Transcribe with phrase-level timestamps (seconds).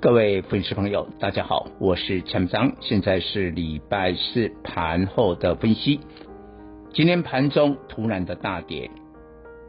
[0.00, 5.98] 各位粉丝朋友，大家好，我是陈章，现在是礼拜四盘后的分析。
[6.92, 8.88] 今天盘中突然的大跌，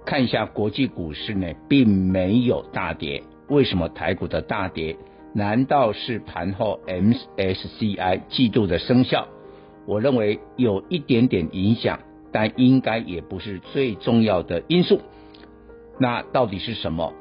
[0.06, 3.24] 看一下国际股市呢，并没有大跌。
[3.48, 4.96] 为什么台股的大跌？
[5.34, 9.28] 难道是盘后 MSCI 季度的生效？
[9.88, 12.02] 我认为有一点点影响，
[12.32, 15.02] 但应该也不是最重要的因素。
[15.98, 17.16] 那到底是什么？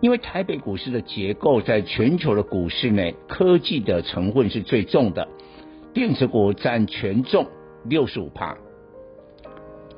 [0.00, 5.26] 因为台北股市的结构，在全球的股市内，科技的成分是最重的，
[5.92, 7.46] 电子股占权重
[7.84, 8.56] 六十五趴。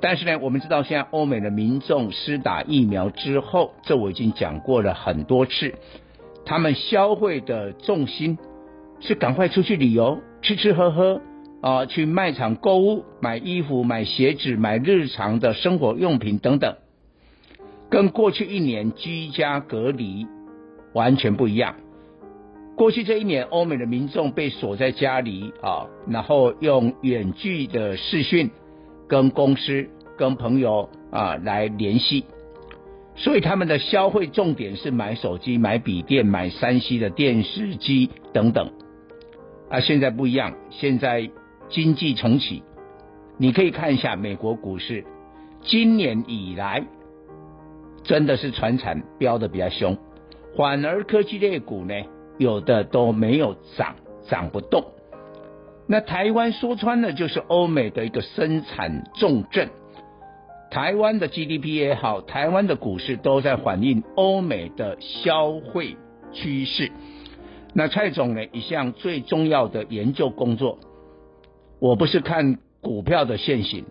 [0.01, 5.75] 但是呢，我们知道现在欧美的民众施打疫苗之后，这我已经讲过了很多次，
[6.47, 8.39] 他们消费的重心
[9.01, 11.21] 是赶快出去旅游、吃吃喝喝
[11.61, 16.77] 啊，去卖场购物、买衣服、买鞋子、买日常的生活用品等等。
[17.91, 20.27] 跟过去一年居家隔离
[20.95, 21.75] 完全不一样。
[22.77, 28.51] 过去这一年，欧美的民众被锁在家里啊，然后用远距的视讯
[29.09, 32.25] 跟公司、跟朋友啊来联系，
[33.17, 38.71] 所以他们的消费重点是买手机、买笔电、买三 C 的电视机等等。
[39.69, 41.29] 啊，现在不一样，现在
[41.69, 42.63] 经济重启，
[43.37, 45.05] 你可以看一下美国股市，
[45.63, 46.87] 今年以来。
[48.11, 49.97] 真的是传产飙得比较凶，
[50.57, 51.95] 反而科技类股呢，
[52.39, 53.95] 有的都没有涨，
[54.29, 54.85] 涨不动。
[55.87, 59.69] 那台湾说穿了就是欧美的一个生产重镇，
[60.73, 65.97] 台湾的 GDP 也好，台湾的股市都在反映欧美的消费
[66.33, 66.91] 趋势。
[67.75, 70.81] 那蔡总呢，一项最重要的研究工作，
[71.79, 73.85] 我不是看股票的现形，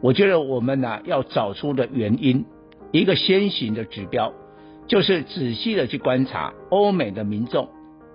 [0.00, 2.44] 我觉得我们呢要找出的原因。
[2.92, 4.32] 一个先行的指标，
[4.86, 7.68] 就是仔细的去观察欧美的民众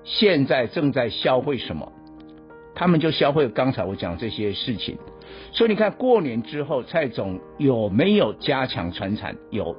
[0.04, 1.92] 现在正在消费什么，
[2.76, 4.98] 他们就消费刚才我讲这些事情。
[5.52, 9.36] 所以你看过年之后，蔡总有没有加强传产？
[9.50, 9.76] 有，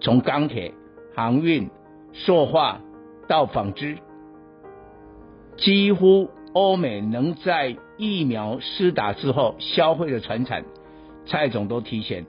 [0.00, 0.74] 从钢铁、
[1.14, 1.70] 航运、
[2.12, 2.80] 塑化
[3.28, 3.96] 到纺织，
[5.56, 10.64] 几乎欧美能在疫苗施打之后消费的传产，
[11.26, 12.26] 蔡总都提前。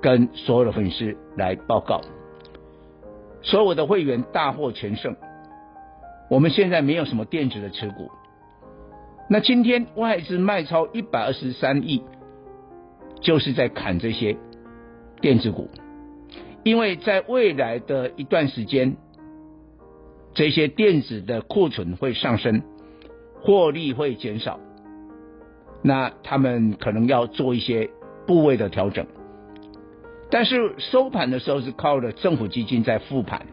[0.00, 2.00] 跟所有的粉丝来报告，
[3.42, 5.16] 所有的会员大获全胜。
[6.30, 8.10] 我们现在没有什么电子的持股。
[9.30, 12.02] 那今天外资卖超一百二十三亿，
[13.20, 14.36] 就是在砍这些
[15.20, 15.68] 电子股，
[16.64, 18.96] 因为在未来的一段时间，
[20.32, 22.62] 这些电子的库存会上升，
[23.40, 24.60] 获利会减少，
[25.82, 27.90] 那他们可能要做一些
[28.26, 29.06] 部位的调整。
[30.30, 33.46] 但是收盘的时候是靠了政府基金在复盘，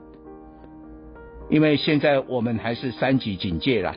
[1.50, 3.96] 因为现在我们还是三级警戒啦，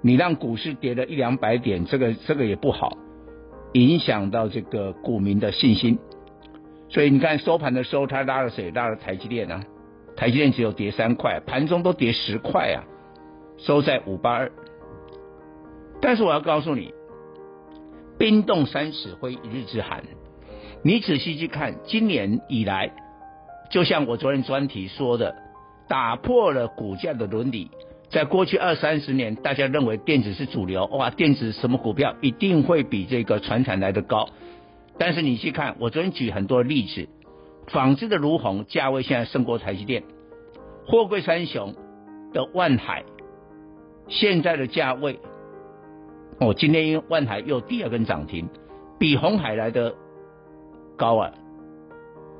[0.00, 2.96] 你让股市跌了一两百点，这个这个也不好，
[3.74, 5.98] 影响到这个股民的信心。
[6.88, 8.70] 所以你看收盘的时候，他拉了谁？
[8.70, 9.62] 拉了台积电啊，
[10.16, 12.84] 台积电只有跌三块，盘中都跌十块啊，
[13.58, 14.50] 收在五八二。
[16.00, 16.94] 但是我要告诉你，
[18.18, 20.02] 冰冻三尺非一日之寒。
[20.82, 22.92] 你仔细去看，今年以来，
[23.70, 25.34] 就像我昨天专题说的，
[25.88, 27.70] 打破了股价的伦理。
[28.10, 34.28] 在过去二三十年，大家认为电子是主流，哇，电子什么股票一定会比这个传产来的高。
[34.98, 37.08] 但是你去看，我昨天举很多例子，
[37.66, 40.04] 纺织的卢鸿价位现在胜过台积电，
[40.86, 41.74] 货柜三雄
[42.32, 43.04] 的万海
[44.06, 45.18] 现在的价位，
[46.40, 48.48] 哦，今天因为万海又第二根涨停，
[48.98, 49.92] 比红海来的。
[50.98, 51.32] 高啊！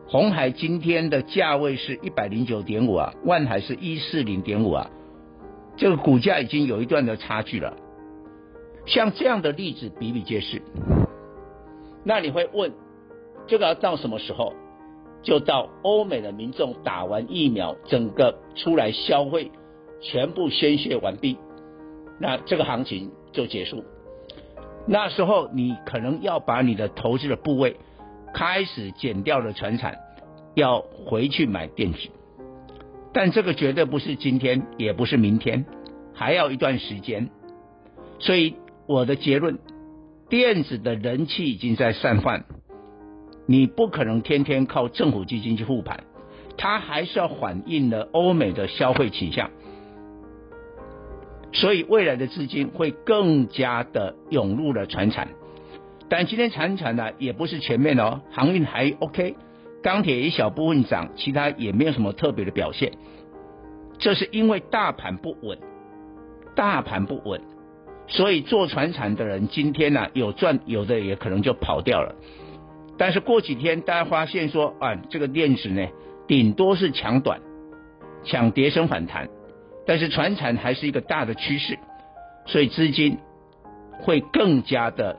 [0.08, 4.90] 红海今天的价位是一百零九点五啊，万海是一四零点五啊，
[5.76, 7.76] 这个股价已经有一段的差距了。
[8.86, 10.62] 像这样的例子比比皆是。
[12.04, 12.72] 那你会问，
[13.46, 14.54] 这个要到什么时候？
[15.22, 19.50] 就到欧美的民众打完疫苗，整个出来消费，
[20.00, 21.36] 全部宣泄完毕，
[22.18, 23.84] 那这个行情就结束。
[24.86, 27.76] 那时候你可能要把你的投资的部位。
[28.34, 29.98] 开始减掉了船产，
[30.54, 31.98] 要回去买电子，
[33.12, 35.64] 但这个绝对不是今天，也不是明天，
[36.14, 37.30] 还要一段时间。
[38.18, 39.58] 所以我的结论，
[40.28, 42.44] 电子的人气已经在散发，
[43.46, 46.04] 你不可能天天靠政府基金去护盘，
[46.56, 49.50] 它还是要反映了欧美的消费倾向，
[51.52, 55.28] 所以未来的资金会更加的涌入了船产，
[56.08, 59.36] 但今天传产呢也不是全面哦，航运还 OK，
[59.82, 62.92] 钢铁一小部分涨，其他也没有什么特别的表现，
[63.98, 65.58] 这是因为大盘不稳，
[66.54, 67.40] 大盘不稳。
[68.10, 72.14] 所以做传产的人今天呢、啊、有赚，有的也可能就跑掉了。
[72.96, 75.86] 但是过几天大家发现说啊，这个电子呢
[76.26, 77.40] 顶多是抢短，
[78.24, 79.28] 抢跌升反弹，
[79.86, 81.78] 但是船产还是一个大的趋势，
[82.46, 83.18] 所以资金
[84.00, 85.18] 会更加的